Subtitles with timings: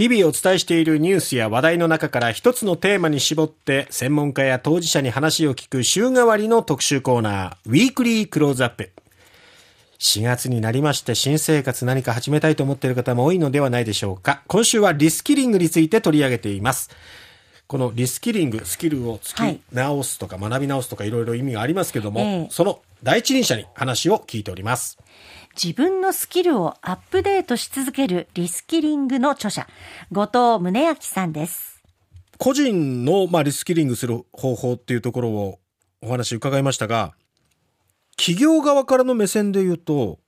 [0.00, 8.90] 日々お伝えしているニュースや話題の中から一つのテーマに絞って専門家や当事者に話を聞く週替わりの特集コーナー、ウィークリークローズアップ。
[9.98, 14.42] 4月になりまして新生活何か始めたいと思っている方も多いのではないでしょうか。
[14.46, 16.88] 今週はリスキリングについて取り上げています。
[17.66, 24.98] このリスキリング、スキルをつき直すとか学び直すとかいろいろ意味がありますけども、ええその第一人者に話を聞いております。
[25.60, 29.66] 自分のスキルをアップデートし続けるリスキリングの著者、
[30.12, 31.82] 後藤宗明さんです。
[32.38, 35.58] 個人の、まあ、リスキリングする方法っていうところを
[36.00, 37.12] お話伺いましたが
[38.16, 40.18] 企業側からの目線で言うと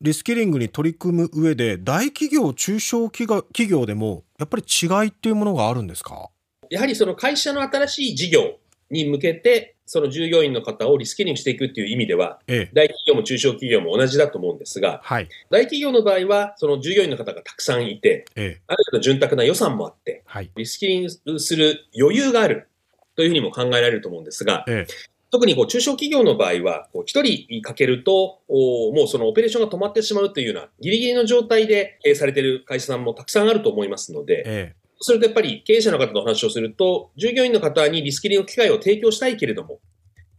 [0.00, 6.30] リスキリングに取り組む上で大企業中小企業企業でもやっぱり違いっていうものがあるんですか？
[6.70, 8.58] やはりその会社の新しい事業
[8.92, 12.70] に向けて、その従業員の方をリスキリングしていくっていう意味では、ええ。
[12.72, 15.28] 大企業も中小企業も同じだと思うんですが、はい。
[15.50, 18.62] 大企業の場合は、その従業員の方がたくさんいて、ええ。
[18.68, 20.50] ある程度潤沢な予算もあって、はい。
[20.56, 22.68] リスキリングする余裕がある
[23.16, 24.86] というふうにも考えられると思うんですが、え
[25.30, 39.80] 特にこう中小企業の場合は、こう一人かけると、おもうそのオペレーションが止まってしまうというような、ギリギリの状態で経営されている会社さんもたくさんあると思いますので、ええそれとやっぱり経営者の方とお話をすると、従業員の方にリスキリングの機会を提供したいけれども、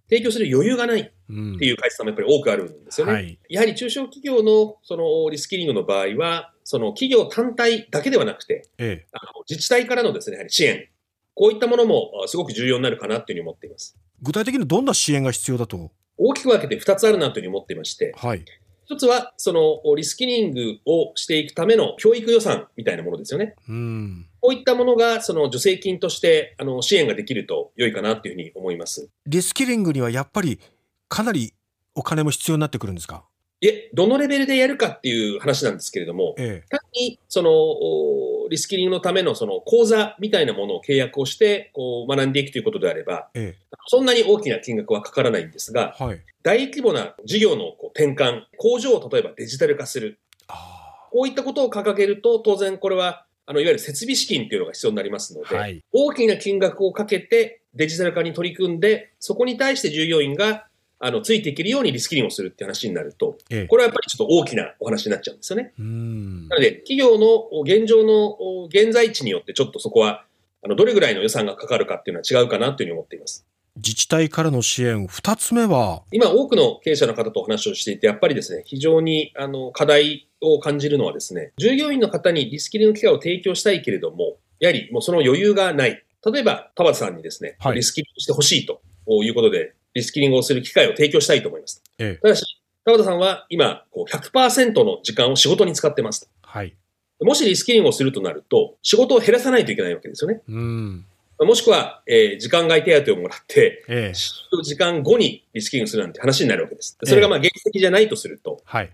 [0.10, 3.14] 提供する余裕がないっうんていう会社さんもやっぱり多くあるんですよね。
[3.14, 3.40] はい。
[3.50, 9.08] やはり中小企業のそのリスキリングの場合は、その企業単体だけではなくて、ええ。
[9.12, 10.88] あの自治体からのですね、やはり支援、
[11.34, 13.98] こういったものもあすごく重要になるかなというふうに思っています。
[14.22, 15.92] 具体的にどんな支援が必要だと？
[16.18, 18.46] 大きく分けて2つあるなというふうに思っていまして、はい。
[18.86, 23.56] 一つはそのリスキリングをしていくための教育予算みたいなものですよね。
[23.68, 29.10] うんこういったものがその助成金としてあの支援ができると良いかなというふうに思います。
[29.26, 30.60] リスキリングにはやっぱり
[31.08, 31.54] かなり
[31.96, 33.24] お金も必要になってくるんですか？
[33.62, 43.78] いえ、どのレベルでやるかっていう話なんですけれども、え単にそのおリスキリングのためのその講座みたいなものを契約をしてこう学んでいくということであれば、ええ。
[43.88, 46.22] そんなに大きな金額はかからないんですが、えはい。
[46.44, 50.82] 大規模な事業のこう転換、工場を例えばデジタル化する、あ
[51.14, 60.68] こういったことを掲げると、当然これはあのいわゆる設備資金というのが必要になりますので、ーはい大きな金額をかけてデジタル化に取り組んで、そこに対して従業員が
[61.00, 65.74] あのついていけるようにリスキリングをするって話になると、ええこれはやっぱりちょっと大きなお話になっちゃうんですよね。
[65.78, 70.26] うんなので、企業の現状の現在地によってちょっとそこは、
[70.64, 73.46] あのどれぐらいの予算がかかるかっていうのは違うかなというふうに思っています。
[73.76, 76.04] 自治体からの支援二つ目は？
[76.12, 86.04] 今、多くの経営者の方とお話をしていて、やっぱりですね、非常にあの課題を感じるのはですね、従業員の方にリスキリング機会を提供したいけれども、やはりもうその余裕がない。
[86.26, 88.82] 例えば、田畑さんにですね、はいリスキリングしてほしいと
[89.24, 91.82] いうことで、リスキリングをする機会を提供したいと思います。
[91.98, 92.46] ええただし、
[92.86, 96.30] 田畑さんは今、こう100%の時間を仕事に使ってます。
[96.42, 96.76] はい
[97.22, 100.42] もしリスキリングをするとなると、仕事を減らさないといけないわけですよね。
[100.48, 101.06] うん
[101.40, 106.98] もしくは、えー時間外手当をもらって、ええ時間後にリスキリングするなんて話になるわけです。
[107.04, 108.90] それがまあ現実的じゃないとすると、はい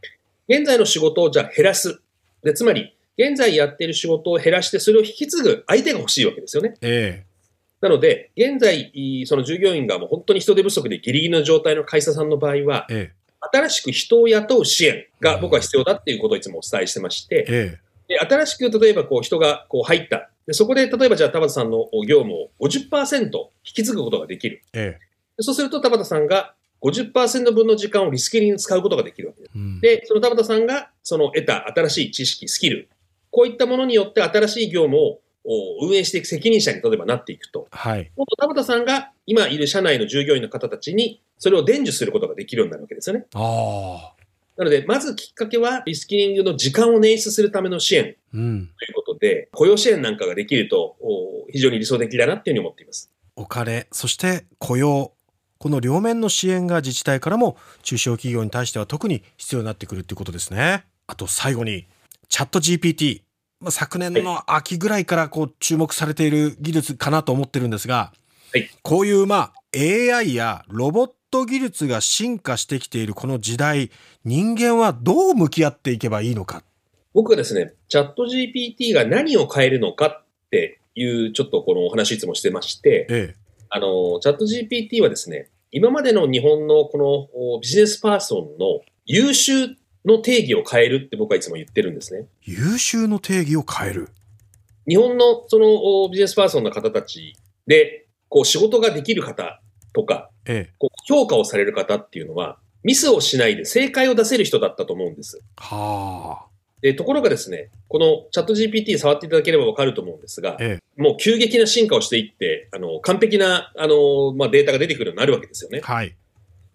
[0.50, 2.02] 現在の仕事をじゃあ減らす。
[2.44, 6.76] で、つまり、現在やっている仕事を減らして、それを引き継ぐ相手が欲しいわけですよね。
[6.82, 7.24] え
[7.82, 13.20] なので、現在、いその従業員がもう本当に人手不足でギリギリの状態の会社さんの場合はえ、え
[13.54, 20.29] 新しく人を雇う支援が僕は必要だっていうことをいつもお伝えしてまして、ええで新しく例えばこう人がこう入った。
[20.50, 24.64] でそこで例えばじゃあ田畑さんの業務を50%引き継ぐことができる。
[24.74, 25.06] ええ
[25.38, 29.52] でそうすると田畑さんが50%分の時間をリスキリングに使うことができるわけです。
[29.56, 32.90] うんで、その田畑さんがその得た新しい知識、スキル、
[33.30, 43.28] こういったものによって新しい業務をお運営していく責任者に例えばなっていくと、はいもっと田畑さんが今いる社内の従業員の方たちにそれを伝授することができるようになるわけですよね。
[43.36, 44.20] ああ
[44.60, 53.12] なので、まずきっかけはリスキリングの時間を捻出するための支援うんということで、雇用支援なんかができるとお非常に理想的だなっていうふうに思っています。
[53.36, 55.14] お金そして雇用。
[55.58, 60.86] この両面の支援が自治体からも中小企業に対しては特に必要になってくるっていうことですね。
[61.06, 61.86] あと最後に
[62.30, 63.24] チャット GPT
[63.60, 68.14] まあ昨年の秋ぐらいからこう注目されている技術かなと思ってるんですが、
[68.54, 68.70] はい。
[68.84, 73.92] こういうまあ AI やロボット技術が進化してきているこの時代
[74.24, 76.64] 人間はどう向き合っていけばいいのか
[77.14, 83.36] 僕はですね、チャット GPT が何を変えるのかっていうちょっとこのお話いつもしてまして、え
[83.70, 89.76] あの、チャット GPT はですね、今までの日本のこのおビジネスパーソンの優秀
[90.06, 92.22] の定義を変えるって僕はいつも言ってるんですね。
[92.22, 94.10] え優秀の定義を変える
[94.88, 97.36] 日本のそのおビジネスパーソンの方たち
[97.68, 99.62] で、こう仕事ができる方
[99.94, 105.42] とか、ええこう評価をされる方っていうのは、ミスをしないで正解を出せる人だったと思うんです。
[105.58, 106.50] はあ
[106.82, 115.82] でところがですね、このチャット GPT 触っていただければわかると思うんですが、えもう急激な進化をしていって、あの、完璧な、あの、まあ、データが出てくるようになるわけですよねえ。。
[115.82, 116.16] はい。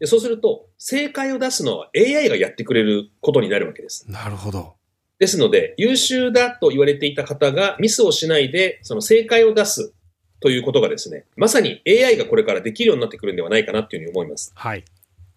[0.00, 4.10] でそうすると、正解を出すのは AI がやってくれることになるわけです。
[4.10, 4.74] なるほど。
[5.18, 9.92] ですので、優秀だと言われていた方がミスをしないで、その正解を出す
[10.40, 14.52] ということがですね、まさに AI がこれからできるようになってくるんではないかなっていうふうに思います。
[14.54, 14.84] はい。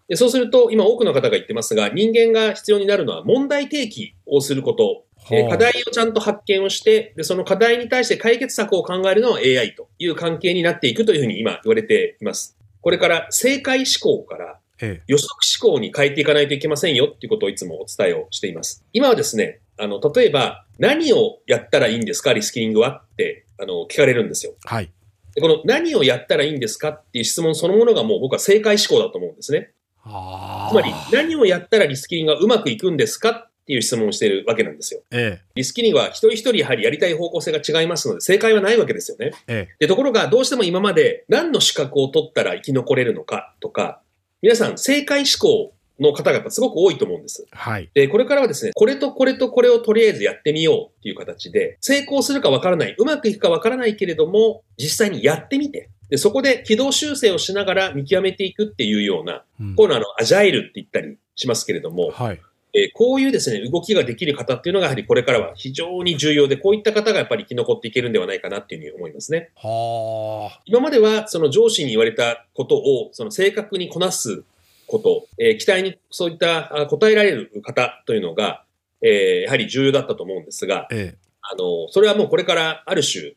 [0.08, 12.56] でそうすると、今多くの方が言ってますが、人間が必要になるのは問題提起をすること、えーほう課題をちゃんと発見をしてで、その課題に対して解決策を考えるのは AI という関係になっていくというふうに今言われています。
[12.80, 18.84] これから正解思考からえ予測思考に変えていかないといけませんよっていうことをいつもお伝えをしています。
[18.94, 22.32] 今はですね、あの、例えば何をやったらいいんですか？
[22.32, 23.02] リスキリングは？
[23.04, 24.52] って、あの、聞かれるんですよ。
[24.52, 24.56] え。
[24.64, 24.90] はい。
[25.34, 26.90] でこの何をやったらいいんですか？
[26.90, 29.72] っていう質問そのものがもう僕は正解思考だと思うんですね。
[30.10, 35.02] あつまり、何をやったらリスキリングがうまくいくんですかっていう質問をしているわけなんですよ。
[35.10, 39.32] えリスキリングは一人一人やはりやりたい方向性が違いますので、正解はないわけですよね。
[39.46, 39.68] え。
[39.70, 44.00] えで、ところが、どうしても今まで何の資格を取ったら生き残れるのかとか、
[44.40, 47.44] 皆さん正解思考の方がすごく多いと思うんです。
[47.46, 47.48] え。
[47.50, 47.90] はい。
[47.92, 62.40] で、これからはですね、これとこれとこれをとりあえずやってみようっていう形で、成功するかわからない、うまくいくかわからないけれども、実際にやってみて、で、そこで軌道修正をしながら見極めていくっていうような、うんこういうのはあの、アジャイルって言ったりしますけれども、はい。
[62.74, 69.50] えーこういうですね、動きができる方っていうのがやはりこれからは非常に重要で、こういった方がやっぱり生き残っていけるんではないかなっていうふうに思いますね。
[69.56, 70.60] はあ。
[70.64, 74.44] 今まではその上司に言われたことをその正確にこなす
[74.86, 78.64] こと、えー期待にそういったあ答えられる方というのが、
[79.02, 81.18] えーやはり重要だったと思うんですが、ええ。
[81.40, 83.32] あの、それはもうこれからある種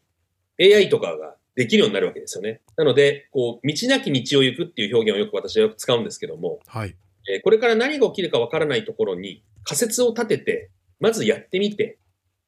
[0.60, 2.62] AI とかができるようになるわけですよね。
[2.76, 6.96] なので、こう、道なき道を行くっていう表現をよく私はよく使うんですけども、はい。
[7.30, 12.00] えーこれから何が起きるかわからないところに仮説を立てて、まずやってみて、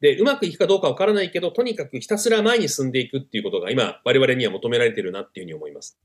[0.02, 5.98] で、うまくいくかどうかわからないけど、とにかくひたすら前に進んでいくっていうことが今、我々には求められているなっていうふうに思います。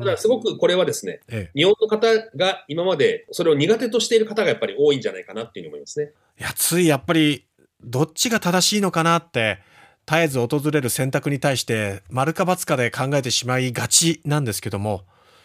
[0.00, 1.58] ただ、すごくこれはですね、ええ。
[1.58, 2.06] 日本の方
[2.36, 6.12] が今までそれを苦手としている方がやっぱり多いんじゃないかなっていうふうに思いますね。
[6.38, 7.46] いや、ついやっぱり、
[7.82, 9.58] どっちが正しいのかなって、
[10.06, 15.04] 絶えず訪れる選択に対して、丸か×かで考えてしまいがちなんですけども、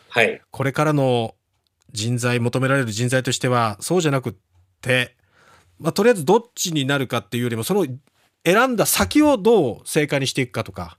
[0.09, 0.41] はい。
[0.51, 1.35] これからの
[1.91, 4.33] 人材、求められる人材としては、そうじゃなくっ
[4.81, 5.15] て、
[5.79, 7.85] まあ、とりあえずどっちになるかっていうよりも、その
[8.45, 10.97] 選んだ先をどう正解にしていくかとか、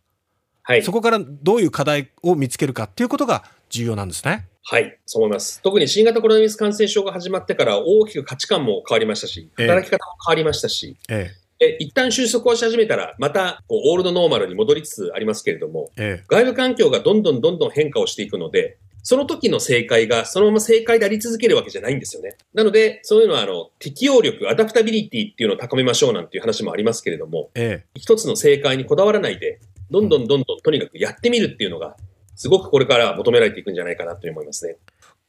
[0.63, 0.93] はいそ。
[0.93, 4.47] こからどういう課題を見つけるかっていうことが重要なんですね。
[4.63, 4.99] はい。
[5.07, 5.61] そう思います。
[5.63, 11.31] 特に新型コロナウイルス感染症が始まってから大きく価値観も変わりましたし、ええ働き方も変わりましたし、え
[11.61, 22.39] で一旦収束をし始めたら、またこうオールドノーマルに戻りつつありますけれども、え、え外部環境がどんどんどんどん変化をしていくので、その時の正解がそのまま正解であり続けるわけじゃないんですよね。
[22.55, 29.61] なので、そういうのはあの適応力、アダプタビリティっていうのを高めましょうなんていう話もありますけれども、え、え一つの正解にこだわらないで、
[29.91, 31.95] どんどんどんどんとにかくやってみるっていうのが、
[32.37, 34.77] すごくこれからは求められていくんじゃないかなと思いますね。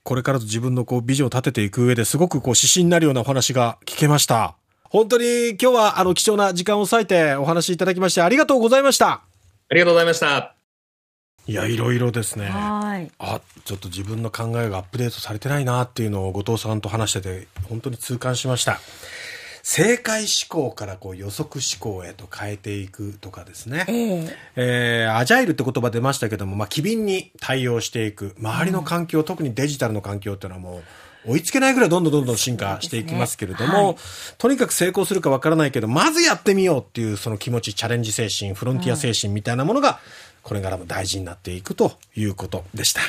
[0.04, 4.61] これからと自分のこうビジョンを立てていく上ですごくこう指針になるようなお話が聞けました。
[4.92, 9.08] 本当に今日はあの貴重な時間を割いてお話しいただきましてありがとうございました。
[9.70, 10.54] ありがとうございました。
[11.48, 12.48] いや、いろいろですね。
[12.48, 13.10] はい。
[13.18, 18.82] あ、ちょっと自分の考えがアップデートされてないなっていうのを後藤さんと話してて本当に痛感しました。
[19.64, 23.86] 正解思考からこう予測思考へと変えていくとかですね。
[23.88, 28.36] えええーアジャイルって言葉出ましたけども、まあ、機敏に対応していく。
[28.38, 30.84] 周りの環境、特にデジタルの環境っていうのはもう、
[31.26, 33.96] 追いつけないぐらいどんどんどんどん進化していきますけれども、ねはい
[34.38, 40.00] とにかく成功するかわからないけど、まずやってみようっていうその気持ち、チャレンジ精神、フロンティア精神みたいなものが、
[40.42, 43.02] これからも大事になっていくということでした。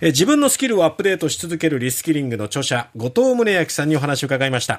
[0.00, 4.76] えー自分のスキルをアップデートし続けるリスキリングの著者、後藤宗明さんにお話を伺いました。